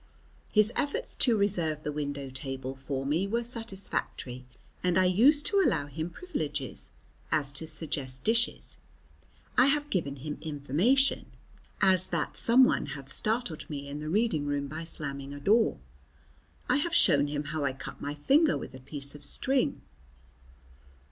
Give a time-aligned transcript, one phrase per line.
[0.51, 4.47] His efforts to reserve the window table for me were satisfactory,
[4.83, 6.89] and I used to allow him privileges,
[7.31, 8.79] as to suggest dishes;
[9.59, 11.27] I have given him information,
[11.81, 15.77] as that someone had startled me in the reading room by slamming a door;
[16.67, 19.81] I have shown him how I cut my finger with a piece of string.